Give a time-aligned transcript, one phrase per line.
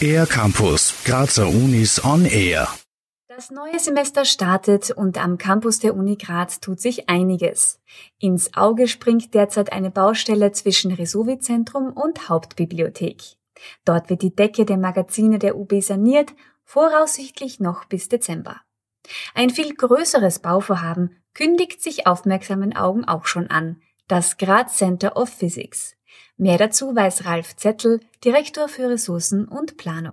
[0.00, 2.68] Air Campus, Grazer Unis on Air.
[3.28, 7.80] Das neue Semester startet und am Campus der Uni Graz tut sich einiges.
[8.18, 13.36] Ins Auge springt derzeit eine Baustelle zwischen Resovi-Zentrum und Hauptbibliothek.
[13.84, 16.34] Dort wird die Decke der Magazine der UB saniert,
[16.64, 18.60] voraussichtlich noch bis Dezember.
[19.34, 25.28] Ein viel größeres Bauvorhaben kündigt sich aufmerksamen Augen auch schon an, das Graz Center of
[25.28, 25.95] Physics.
[26.36, 30.12] Mehr dazu weiß Ralf Zettel, Direktor für Ressourcen und Planung.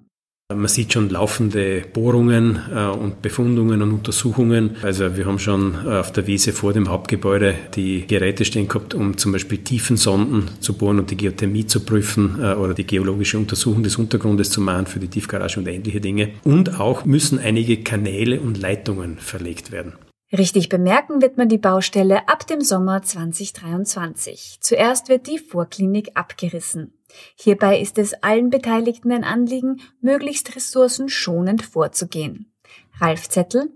[0.53, 4.75] Man sieht schon laufende Bohrungen äh, und Befundungen und Untersuchungen.
[4.81, 8.93] Also wir haben schon äh, auf der Wiese vor dem Hauptgebäude die Geräte stehen gehabt,
[8.93, 13.37] um zum Beispiel Tiefensonden zu bohren und die Geothermie zu prüfen äh, oder die geologische
[13.37, 16.33] Untersuchung des Untergrundes zu machen für die Tiefgarage und ähnliche Dinge.
[16.43, 19.93] Und auch müssen einige Kanäle und Leitungen verlegt werden.
[20.35, 24.57] Richtig bemerken wird man die Baustelle ab dem Sommer 2023.
[24.61, 26.97] Zuerst wird die Vorklinik abgerissen.
[27.35, 32.51] Hierbei ist es allen Beteiligten ein Anliegen, möglichst ressourcenschonend vorzugehen.
[32.99, 33.69] Ralf Zettel,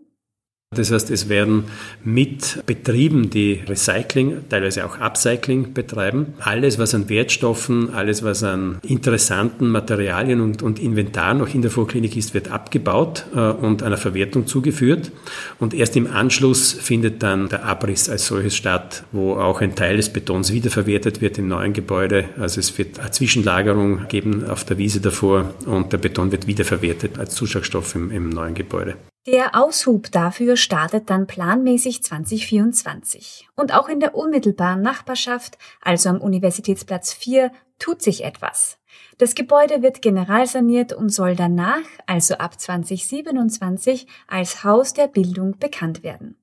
[0.78, 1.66] das heißt, es werden
[2.04, 8.80] mit Betrieben, die Recycling, teilweise auch Upcycling betreiben, alles, was an Wertstoffen, alles, was an
[8.84, 13.98] interessanten Materialien und, und Inventar noch in der Vorklinik ist, wird abgebaut äh, und einer
[13.98, 15.12] Verwertung zugeführt.
[15.60, 19.98] Und erst im Anschluss findet dann der Abriss als solches statt, wo auch ein Teil
[19.98, 22.26] des Betons wiederverwertet wird im neuen Gebäude.
[22.38, 27.18] Also es wird eine Zwischenlagerung geben auf der Wiese davor und der Beton wird wiederverwertet
[27.18, 28.96] als Zusatzstoff im, im neuen Gebäude.
[29.28, 33.50] Der Aushub dafür startet dann planmäßig 2024.
[33.58, 38.78] Und auch in der unmittelbaren Nachbarschaft, also am Universitätsplatz 4, tut sich etwas.
[39.18, 46.04] Das Gebäude wird generalsaniert und soll danach, also ab 2027, als Haus der Bildung bekannt
[46.04, 46.38] werden.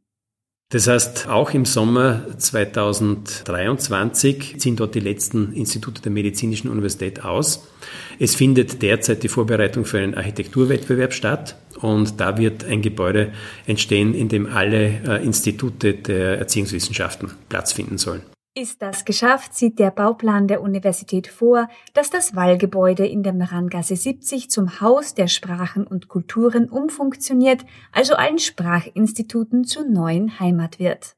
[0.68, 7.66] Das heißt, auch im Sommer 2023 ziehen dort die letzten Institute der Medizinischen Universität aus.
[8.18, 13.32] Es findet derzeit die Vorbereitung für einen Architekturwettbewerb statt und da wird ein Gebäude
[13.66, 18.22] entstehen, in dem alle äh, Institute der Erziehungswissenschaften Platz finden sollen.
[18.56, 23.96] Ist das geschafft, sieht der Bauplan der Universität vor, dass das Wallgebäude in der Merangasse
[23.96, 31.16] 70 zum Haus der Sprachen und Kulturen umfunktioniert, also allen Sprachinstituten zur neuen Heimat wird.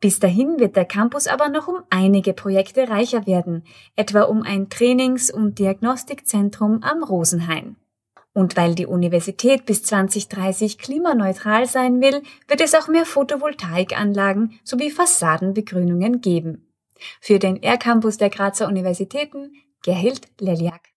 [0.00, 3.64] Bis dahin wird der Campus aber noch um einige Projekte reicher werden,
[3.94, 7.76] etwa um ein Trainings- und Diagnostikzentrum am Rosenhain.
[8.32, 14.90] Und weil die Universität bis 2030 klimaneutral sein will, wird es auch mehr Photovoltaikanlagen sowie
[14.90, 16.66] Fassadenbegrünungen geben.
[17.20, 19.52] Für den R-Campus der Grazer Universitäten
[19.82, 20.90] Gerhild Leliak.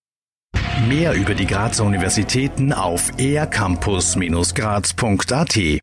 [0.87, 5.79] Mehr über die Grazer Universitäten auf ercampus-graz.at